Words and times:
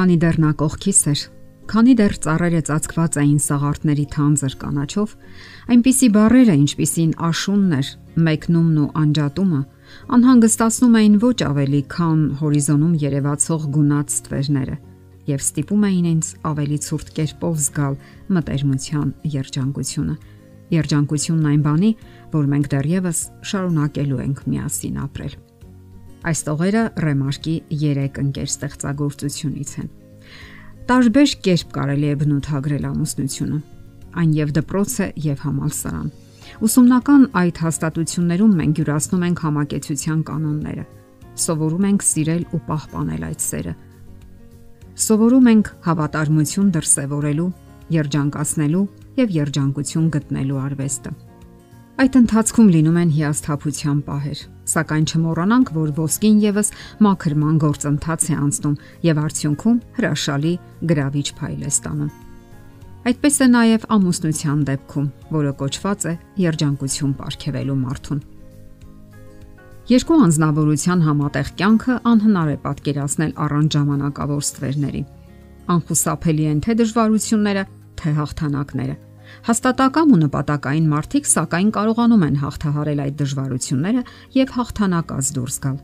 Քանի 0.00 0.14
դեռ 0.16 0.36
նա 0.40 0.50
կողքիս 0.56 0.98
էր, 1.10 1.22
քանի 1.68 1.94
դեռ 1.98 2.14
ծառերը 2.24 2.60
ծածկված 2.64 3.16
էին 3.20 3.40
սաղարթների 3.44 4.04
թանձր 4.14 4.54
կանաչով, 4.62 5.10
այնպիսի 5.74 6.08
բարերը, 6.14 6.54
ինչպիսին 6.60 7.10
աշունն 7.28 7.74
էր, 7.76 7.90
մեկնումն 8.28 8.78
ու 8.80 8.86
անջատումը, 9.02 9.60
անհանգստացնում 10.16 10.96
էին 11.02 11.18
ոչ 11.26 11.36
ավելի, 11.50 11.82
քան 11.92 12.22
հորիզոնում 12.40 12.96
երևացող 13.04 13.68
գունած 13.76 14.16
ստվերները 14.16 14.78
եւ 15.28 15.44
ստիպում 15.44 15.86
էին 15.90 16.08
ինձ 16.14 16.32
ավելի 16.54 16.80
ցուրտ 16.88 17.12
կերպով 17.20 17.60
զգալ 17.68 18.00
մտերմության 18.40 19.12
երջանկությունը։ 19.36 20.16
Երջանկությունն 20.80 21.52
այն 21.52 21.62
բանի, 21.68 21.92
որ 22.40 22.50
մենք 22.56 22.72
դեռևս 22.72 23.22
շարունակելու 23.52 24.24
ենք 24.24 24.44
միասին 24.48 25.00
ապրել։ 25.04 25.38
Այս 26.28 26.40
տողերը 26.46 26.82
Ռեմարկի 27.04 27.54
3 27.80 28.18
ընկեր 28.22 28.48
ստեղծագործությունից 28.50 29.70
են։ 29.80 29.90
Տարբեր 30.90 31.34
կերպ 31.46 31.70
կարելի 31.76 32.08
է 32.10 32.16
բնութագրել 32.20 32.88
ամուսնությունը։ 32.90 33.60
Այն 34.20 34.32
եւ 34.40 34.54
դպրոց 34.60 34.96
է 35.00 35.06
եւ 35.30 35.44
համալսարան։ 35.46 36.08
Ուսումնական 36.66 37.22
այդ 37.40 37.60
հաստատություններում 37.64 38.56
մենք 38.60 38.80
յուրացնում 38.80 39.24
ենք 39.30 39.44
համակեցության 39.46 40.24
կանոնները։ 40.30 40.84
Սովորում 41.40 41.86
ենք 41.90 42.04
սիրել 42.10 42.42
ու 42.50 42.60
պահպանել 42.68 43.24
այդ 43.30 43.44
սերը 43.46 43.74
Սովորում 45.00 45.46
ենք 45.48 45.68
հավատարմություն 45.86 46.68
դրսևորելու, 46.74 47.48
երջանկացնելու 47.96 48.84
եւ 49.22 49.34
երջանկություն 49.38 50.12
գտնելու 50.18 50.62
արվեստը։ 50.66 51.12
Այդ 52.00 52.14
ընթացքում 52.16 52.68
լինում 52.72 52.94
են 52.96 53.10
հիասթափության 53.12 53.96
պահեր, 54.06 54.38
սակայն 54.72 55.02
չմոռանանք, 55.10 55.72
որ 55.76 55.90
ոսկին 55.98 56.36
եւս 56.40 56.70
մաքրման 57.04 57.58
գործընթաց 57.60 58.22
է 58.24 58.36
անցնում 58.40 58.76
եւ 59.04 59.20
արդյունքում 59.20 59.80
հրաշալի 59.98 60.52
գրավիչ 60.92 61.26
փայլ 61.40 61.60
է 61.60 61.72
ստանում։ 61.74 62.14
Այդպես 63.10 63.36
է 63.36 63.48
նաև 63.50 63.84
ամուսնության 63.98 64.62
դեպքում, 64.70 65.10
որը 65.36 65.52
կոչված 65.60 66.08
է 66.08 66.14
երջանկություն 66.40 67.12
ապարգևելու 67.20 67.78
մարդուն։ 67.84 68.24
Երկու 69.92 70.18
անznավորության 70.24 71.04
համատեղ 71.04 71.52
կյանքը 71.60 71.98
անհնար 72.14 72.48
է 72.48 72.56
պատկերացնել 72.64 73.36
առանց 73.44 73.76
ժամանակավոր 73.76 74.42
ստվերների։ 74.48 75.04
Անխուսափելի 75.76 76.50
են 76.54 76.64
թե 76.64 76.80
դժվարությունները, 76.80 77.68
թե 78.00 78.16
հաղթանակները։ 78.20 78.98
Հաստատակամ 79.46 80.12
ու 80.14 80.18
նպատակային 80.24 80.90
մարդիկ 80.90 81.30
սակայն 81.30 81.70
կարողանում 81.76 82.24
են 82.26 82.36
հաղթահարել 82.40 83.02
այդ 83.04 83.16
դժվարությունները 83.20 84.02
եւ 84.36 84.52
հաղթանակած 84.56 85.30
դուրս 85.38 85.56
գալ։ 85.64 85.78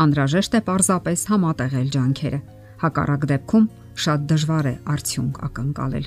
Անդրաժեշտ 0.00 0.54
է 0.56 0.60
պարզապես 0.70 1.24
համատեղել 1.30 1.88
ջանքերը։ 1.96 2.40
Հակառակ 2.80 3.26
դեպքում 3.30 3.66
շատ 4.00 4.20
դժվար 4.30 4.70
է 4.70 4.74
արդյունք 4.94 5.42
ակնկալել։ 5.50 6.06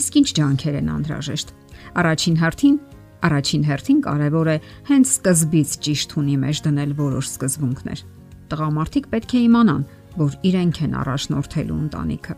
Իսկ 0.00 0.16
ինչ 0.20 0.28
ջանքեր 0.40 0.78
են 0.80 0.90
անդրաժեշտ։ 1.00 1.52
Առաջին 2.00 2.36
հերթին 2.40 2.76
Առաջին 3.20 3.64
հերթին 3.68 3.98
կարևոր 4.04 4.48
է 4.48 4.56
հենց 4.88 5.10
սկզբից 5.10 5.72
ճիշտ 5.84 6.14
ունի 6.20 6.36
մեջ 6.40 6.60
դնել 6.66 6.94
որոշ 7.00 7.26
սկզբունքներ։ 7.34 8.04
Տղամարդիկ 8.48 9.08
պետք 9.12 9.34
է 9.36 9.42
իմանան, 9.50 9.82
որ 10.20 10.38
իրենք 10.50 10.80
են 10.86 10.94
առաջնորդելու 11.04 11.80
ընտանիքը։ 11.84 12.36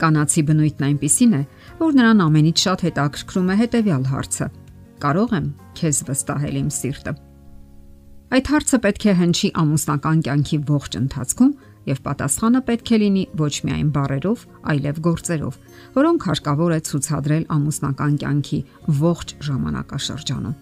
Կանացի 0.00 0.42
բնույթն 0.48 0.86
այնպիսին 0.86 1.36
է, 1.36 1.42
որ 1.80 1.94
նրան 1.96 2.24
ամենից 2.26 2.64
շատ 2.66 2.82
հետաքրքրում 2.86 3.48
է 3.52 3.56
հետևյալ 3.60 4.04
հարցը. 4.12 4.48
Կարո՞ղ 5.00 5.32
եմ 5.36 5.46
քեզ 5.76 6.02
վստահել 6.08 6.58
իմ 6.60 6.68
սիրտը։ 6.76 7.14
Այդ 8.36 8.48
հարցը 8.52 8.78
պետք 8.84 9.04
է 9.06 9.12
հնչի 9.16 9.48
ամուսնական 9.62 10.22
կյանքի 10.26 10.58
ողջ 10.66 10.96
ընթացքում 11.00 11.52
եւ 11.86 11.98
պատասխանը 12.06 12.60
պետք 12.66 12.90
է 12.90 12.98
լինի 13.02 13.24
ոչ 13.38 13.54
միայն 13.66 13.90
բառերով, 13.94 14.40
այլև 14.72 15.00
գործերով, 15.06 15.58
որոնք 15.96 16.26
հարկավոր 16.26 16.74
է 16.76 16.80
ցուցադրել 16.88 17.44
ամուսնական 17.56 18.16
կյանքի 18.22 18.60
ողջ 19.06 19.34
ժամանակաշրջանում։ 19.46 20.56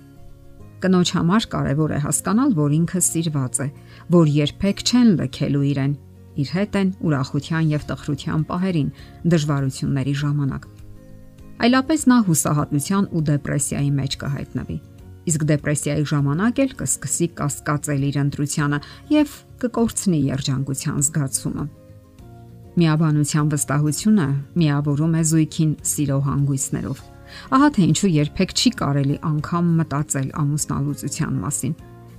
Կնոջ 0.85 1.11
համար 1.17 1.47
կարևոր 1.55 1.95
է 1.97 2.01
հասկանալ, 2.05 2.51
որ 2.61 2.75
ինքը 2.77 3.01
սիրված 3.09 3.61
է, 3.65 3.69
որ 4.13 4.33
երբեք 4.35 4.83
չեն 4.85 5.09
լքելու 5.23 5.65
իրեն, 5.73 5.95
իր 6.41 6.49
հետ 6.55 6.81
են 6.81 6.95
ուրախության 7.05 7.69
եւ 7.75 7.87
տխրության 7.91 8.49
պահերին, 8.49 8.91
դժվարությունների 9.35 10.15
ժամանակ։ 10.25 10.67
Այլապես 11.65 12.09
նա 12.11 12.19
հուսահատության 12.29 13.05
ու 13.15 13.25
դեպրեսիայի 13.31 13.95
մեջ 14.01 14.19
կհայտնվի 14.25 14.79
իսկ 15.25 15.45
դեպրեսիայի 15.49 16.05
ժամանակ 16.11 16.61
էլ 16.65 16.73
կսկսի 16.81 17.29
կասկածել 17.39 18.03
իր 18.09 18.17
ընտրությանը 18.25 18.79
եւ 19.15 19.37
կկորցնի 19.63 20.21
երջանկության 20.35 20.99
զգացումը։ 21.07 21.65
Միաբանության 22.75 23.51
վստահությունը 23.55 24.27
միավորում 24.61 25.15
է 25.15 25.23
զույգին 25.31 25.73
սիրո 25.95 26.19
հանգույցներով։ 26.29 27.03
Ահա 27.55 27.69
թե 27.75 27.85
ինչու 27.89 28.11
երբեք 28.15 28.55
չի 28.55 28.71
կարելի 28.83 29.17
անգամ 29.31 29.71
մտածել 29.81 30.29
ամուսնալուծության 30.43 31.39
մասին։ 31.45 31.75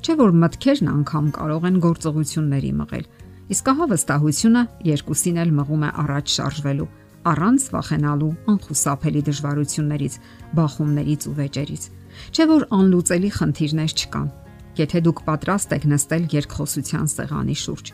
Չէ 0.06 0.16
որ 0.22 0.34
մտքերն 0.46 0.90
անգամ 0.96 1.28
կարող 1.36 1.68
են 1.70 1.78
գործողությունների 1.86 2.72
մղել։ 2.80 3.06
Իսկ 3.46 3.68
ահա 3.70 3.86
վստահությունը 3.92 4.62
երկուսին 4.90 5.36
էլ 5.44 5.52
մղում 5.54 5.84
է 5.86 5.90
առաջ 6.02 6.32
շարժվելու, 6.36 6.88
առանց 7.30 7.66
վախենալու 7.76 8.30
անխուսափելի 8.54 9.22
դժվարություններից, 9.28 10.16
բախումներից 10.58 11.28
ու 11.30 11.34
վեճերից։ 11.40 11.84
Չէ 12.34 12.48
որ 12.50 12.66
անլուծելի 12.80 13.30
խնդիրներ 13.36 13.94
չկան։ 14.02 14.32
Եթե 14.82 15.02
դուք 15.06 15.22
պատրաստ 15.30 15.76
եք 15.78 15.86
նստել 15.94 16.26
երկխոսության 16.36 17.06
սեղանի 17.14 17.58
շուրջ, 17.62 17.86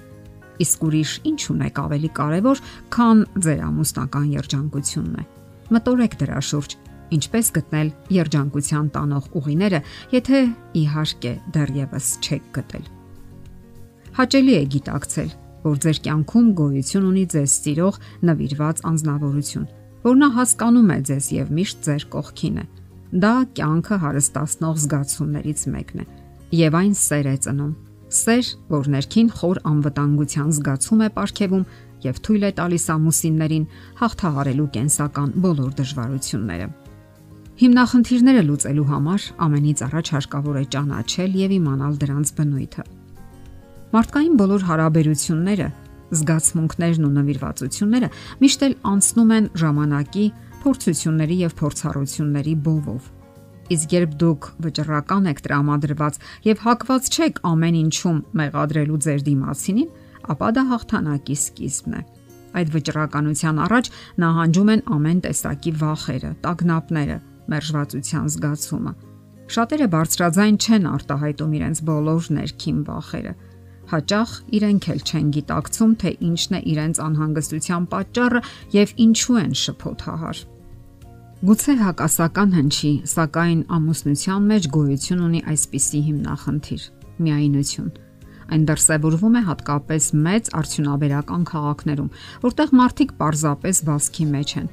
իսկ 0.63 0.87
ուրիշ 0.87 1.11
ինչ 1.31 1.41
ունեք 1.51 1.83
ավելի 1.83 2.09
կարևոր, 2.21 2.63
քան 2.95 3.25
ձեր 3.43 3.61
ամուսնական 3.67 4.31
երջանկությունն 4.39 5.19
է։ 5.19 5.27
Մտորեք 5.71 6.17
դրա 6.21 6.41
շուրջ, 6.47 6.77
ինչպես 7.11 7.51
գտնել 7.59 7.91
երջանկության 8.21 8.89
տանող 8.95 9.29
ուղիները, 9.41 9.83
եթե 10.15 10.41
իհարկե 10.79 11.33
դեռևս 11.59 12.07
չեք 12.23 12.49
գտել։ 12.55 12.89
Հաճելի 14.11 14.55
է 14.59 14.63
գիտակցել, 14.75 15.29
որ 15.63 15.79
ձեր 15.85 15.97
կյանքում 16.07 16.51
գոյություն 16.61 17.07
ունի 17.11 17.25
ձեզ 17.35 17.55
սիրող 17.61 18.03
նվիրված 18.31 18.85
անznավորություն, 18.91 19.71
որ 20.05 20.21
նա 20.21 20.29
հասկանում 20.41 20.93
է 20.95 20.99
ձեզ 21.11 21.25
եւ 21.37 21.51
միշտ 21.61 21.83
ձեր 21.87 22.05
կողքին 22.15 22.61
է 22.61 22.65
Դա 23.11 23.31
կյանքը 23.57 23.95
հարստացնող 23.99 24.77
զգացումներից 24.81 25.61
մեկն 25.71 26.01
է 26.01 26.05
եւ 26.55 26.75
այն 26.79 26.93
սեր 26.95 27.27
է 27.27 27.33
ծնում։ 27.43 27.73
Սեր, 28.11 28.51
որ 28.71 28.87
ներքին 28.93 29.31
խոր 29.35 29.59
անվտանգության 29.71 30.53
զգացում 30.55 31.01
է 31.03 31.09
ապարգևում 31.11 31.65
եւ 32.05 32.21
թույլ 32.27 32.47
է 32.47 32.51
տալիս 32.59 32.85
ամուսիններին 32.95 33.67
հաղթահարելու 33.99 34.69
կենսական 34.77 35.35
բոլոր 35.43 35.75
դժվարությունները։ 35.81 36.71
Հիմնախնդիրները 37.61 38.47
լուծելու 38.47 38.89
համար 38.95 39.27
ամենից 39.47 39.85
առաջ 39.91 40.15
հարկավոր 40.15 40.61
է 40.61 40.65
ճանաչել 40.75 41.37
եւ 41.41 41.55
իմանալ 41.59 41.99
դրանց 42.01 42.35
բնույթը։ 42.39 42.83
Մարդկային 43.91 44.35
բոլոր 44.39 44.61
հարաբերությունները, 44.69 45.65
զգացմունքներն 46.15 47.07
ու 47.07 47.09
նվիրվածությունները 47.11 48.09
միշտ 48.39 48.61
էլ 48.67 48.75
անցնում 48.87 49.33
են 49.35 49.49
ժամանակի 49.61 50.23
փորձությունների 50.61 51.37
եւ 51.41 51.55
փորձառությունների 51.59 52.53
բովով։ 52.67 53.09
Իսկ 53.75 53.95
երբ 53.97 54.15
դուք 54.23 54.47
վճռական 54.63 55.27
եք 55.31 55.43
տրամադրված 55.43 56.21
եւ 56.47 56.63
հակված 56.71 57.11
չեք 57.11 57.43
ամեն 57.51 57.77
ինչում 57.81 58.23
մեղադրելու 58.39 59.01
ձեր 59.11 59.21
դիմացինին, 59.27 59.91
ապա 60.31 60.49
դա 60.55 60.63
հաղթանակի 60.71 61.37
սկիզբն 61.41 61.93
է։ 61.99 62.01
Այդ 62.51 62.73
վճռականության 62.75 63.61
առաջ 63.67 63.85
նահանջում 64.23 64.71
են 64.71 64.81
ամեն 64.95 65.21
տեսակի 65.27 65.71
վախերը, 65.83 66.31
տագնապները, 66.47 67.17
մերժվածության 67.51 68.25
զգացումը։ 68.31 68.93
Շատերը 69.51 69.87
բարձրաձայն 69.91 70.57
չեն 70.63 70.85
արտահայտում 70.91 71.55
իրենց 71.59 71.79
բոլոր 71.91 72.27
ներքին 72.39 72.83
վախերը 72.87 73.33
հաճախ 73.91 74.33
իրենք 74.57 74.87
էլ 74.91 75.01
չեն 75.07 75.27
գիտակցում, 75.35 75.91
թե 76.01 76.11
ինչն 76.27 76.57
է 76.57 76.61
իրենց 76.71 77.01
անհանգստության 77.05 77.85
պատճառը 77.91 78.41
եւ 78.75 78.93
ինչու 79.05 79.37
են 79.41 79.53
շփոթահար։ 79.61 80.41
Գուցե 81.41 81.73
հակասական 81.81 82.51
հնչի, 82.53 82.89
սակայն 83.11 83.61
ամուսնության 83.77 84.43
մեջ 84.51 84.65
գոյություն 84.75 85.21
ունի 85.25 85.39
այսպիսի 85.51 86.01
հիմնախնդիր՝ 86.07 86.83
միայնություն։ 87.25 87.87
Այն 88.51 88.65
դրսևորվում 88.67 89.37
է 89.39 89.41
հատկապես 89.47 90.07
մեծ 90.27 90.51
արդյունաբերական 90.59 91.43
քաղաքներում, 91.51 92.11
որտեղ 92.45 92.75
մարդիկ 92.81 93.15
պարզապես 93.21 93.81
վասքի 93.89 94.25
մեջ 94.35 94.53
են։ 94.61 94.67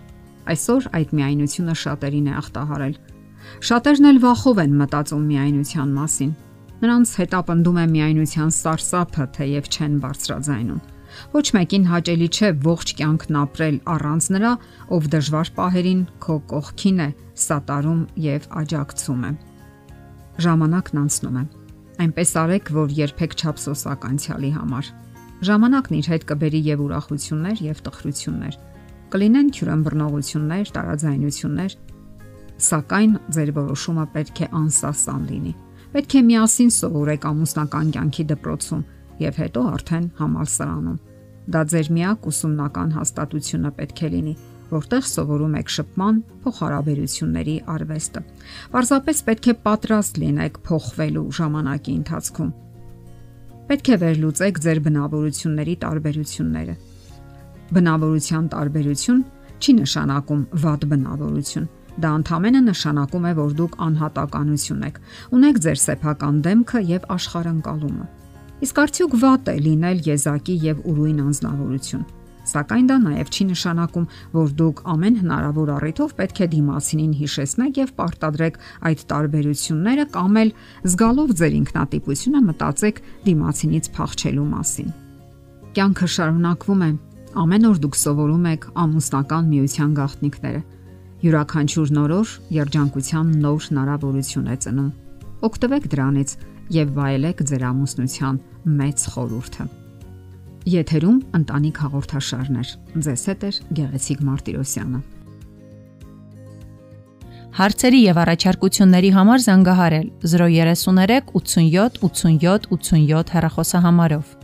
Այսօր 0.49 0.89
այդ 0.99 1.15
միայնությունը 1.19 1.77
շատերին 1.85 2.29
է 2.29 2.37
ախտահարել։ 2.43 2.95
Շատերն 3.69 4.09
էլ 4.13 4.21
վախով 4.29 4.61
են 4.65 4.77
մտածում 4.83 5.25
միայնության 5.29 5.95
մասին, 5.99 6.33
Նրանց 6.79 7.13
հետապնդում 7.19 7.79
է 7.83 7.85
միայնության 7.95 8.51
սարսափը, 8.55 9.25
թեև 9.35 9.69
չեն 9.75 9.95
բարձրաձայնում։ 10.05 10.83
Ոչ 11.33 11.47
մեկին 11.57 11.87
հաճելի 11.89 12.29
չէ 12.29 12.51
ողջ 12.65 12.93
կյանքն 12.99 13.39
ապրել 13.43 13.77
առանց 13.95 14.29
նրա, 14.35 14.53
ով 14.95 15.09
դժվար 15.15 15.51
պահերին 15.59 16.03
քո 16.23 16.37
կողքին 16.53 17.03
է, 17.03 17.09
սատարում 17.49 18.03
եւ 18.29 18.49
աջակցում 18.63 19.23
է։ 19.29 19.33
Ժամանակն 20.47 21.03
անցնում 21.03 21.39
է։ 21.39 21.45
Այնպես 21.99 22.33
արեք, 22.39 22.73
որ 22.79 22.97
երբեք 22.99 23.37
չափսոսակ 23.43 24.05
անցյալի 24.09 24.51
համար։ 24.55 24.91
Ժամանակն 25.49 25.99
իր 25.99 26.09
հետ 26.15 26.27
կբերի 26.31 26.61
եւ 26.69 26.83
ուրախություններ 26.87 27.63
եւ 27.69 27.81
տխրություններ։ 27.89 28.59
Կլինեն 29.09 29.49
թյուրըմբռնողություններ, 29.57 30.71
տարաձայնություններ, 30.79 31.77
սակայն 32.69 33.13
ձեր 33.35 33.53
որոշումը 33.59 34.07
պետք 34.15 34.43
է 34.45 34.49
անսասան 34.63 35.27
լինի։ 35.33 35.55
Պետք 35.95 36.15
է 36.19 36.23
միասին 36.29 36.71
սովորեք 36.79 37.27
ամուսնական 37.31 37.91
կյանքի 37.97 38.25
դպրոցում 38.33 38.85
եւ 39.25 39.41
հետո 39.43 39.65
արդեն 39.73 40.07
համալսարանում։ 40.19 40.99
Դա 41.49 41.63
ձեր 41.73 41.91
միակ 41.97 42.29
ուսումնական 42.29 42.95
հաստատությունը 42.99 43.75
պետք 43.79 44.03
է 44.05 44.11
լինի, 44.15 44.35
որտեղ 44.69 45.05
սովորում 45.09 45.59
եք 45.63 45.75
շփման, 45.79 46.23
փոխհարաբերությունների 46.45 47.57
արվեստը։ 47.75 48.25
Պարզապես 48.77 49.27
պետք 49.33 49.49
է 49.49 49.59
պատրաստ 49.69 50.23
լինեք 50.29 50.63
փոխվելու 50.69 51.29
ժամանակի 51.41 51.95
ընթացքում 51.99 52.57
պետք 53.69 53.89
է 53.93 53.97
վերլուծեք 54.01 54.59
ձեր 54.65 54.79
բնավորությունների 54.85 55.73
տարբերությունները։ 55.83 56.75
Բնավորության 57.77 58.47
տարբերություն 58.55 59.19
չի 59.61 59.75
նշանակում 59.79 60.45
վատ 60.63 60.87
բնավորություն։ 60.93 61.67
Դա 61.99 62.11
ընդհանրապես 62.19 62.67
նշանակում 62.69 63.25
է, 63.27 63.33
որ 63.39 63.55
դուք 63.59 63.73
անհատականություն 63.89 64.85
եք, 64.87 65.01
ունեք 65.35 65.57
ձեր 65.65 65.81
սեփական 65.83 66.37
դեմքը 66.47 66.83
եւ 66.93 67.09
աշխարհընկալումը։ 67.15 68.07
Իսկ 68.59 68.79
արդյոք 68.83 69.17
վատ 69.23 69.51
է 69.51 69.57
լինել 69.67 69.99
եզակի 70.07 70.55
եւ 70.69 70.87
ուրույն 70.93 71.19
անznավորություն։ 71.25 72.07
Սակայն 72.49 72.87
դա 72.89 72.97
նաև 73.03 73.31
չի 73.35 73.45
նշանակում, 73.49 74.07
որ 74.33 74.53
դուք 74.59 74.79
ամեն 74.95 75.17
հնարավոր 75.21 75.73
առիթով 75.75 76.15
պետք 76.19 76.39
է 76.39 76.47
դիմացինին 76.55 77.13
հիշեցնեք 77.19 77.81
եւ 77.83 77.91
պարտադրեք 77.99 78.57
այդ 78.89 79.03
տարբերությունները 79.13 80.07
կամ 80.15 80.39
էլ 80.43 80.55
զգալով 80.89 81.35
ձեր 81.43 81.59
ինքնատիպությունը 81.59 82.43
մտածեք 82.49 83.03
դիմացինից 83.29 83.91
փախչելու 83.99 84.49
մասին։ 84.55 84.91
Կյանքը 85.77 86.09
շարունակվում 86.17 86.83
է։ 86.89 86.91
Ամեն 87.39 87.69
օր 87.69 87.79
դուք 87.85 87.97
սովորում 88.09 88.47
եք 88.49 88.63
ամուսնական 88.89 89.53
միության 89.53 89.91
գաղտնիքները։ 89.99 90.61
Յուրաքանչյուր 91.19 91.89
նորոր 91.97 92.33
երջանկության 92.55 93.31
նոր 93.43 93.65
հնարավորություն 93.69 94.51
է 94.53 94.57
ծնում։ 94.63 94.91
Օգտվեք 95.49 95.89
դրանից 95.95 96.35
եւ 96.77 96.93
վայելեք 96.99 97.43
ձեր 97.51 97.65
ամուսնության 97.69 98.39
մեծ 98.79 99.07
խորհուրդը։ 99.15 99.67
Եթերում 100.79 101.19
ընտանիք 101.41 101.81
հաղորդաշարներ։ 101.83 102.73
Ձեզ 103.09 103.25
հետ 103.33 103.47
է 103.49 103.51
Գեղեցիկ 103.79 104.25
Մարտիրոսյանը։ 104.29 105.01
Հարցերի 107.59 108.01
եւ 108.05 108.19
առաջարկությունների 108.23 109.11
համար 109.19 109.41
զանգահարել 109.49 110.09
033 110.23 111.33
87 111.35 111.99
87 112.07 112.69
87 112.79 113.35
հեռախոսահամարով։ 113.35 114.38